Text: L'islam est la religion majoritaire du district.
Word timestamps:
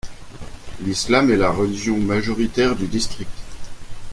L'islam 0.79 1.29
est 1.29 1.37
la 1.37 1.51
religion 1.51 1.99
majoritaire 1.99 2.75
du 2.75 2.87
district. 2.87 3.29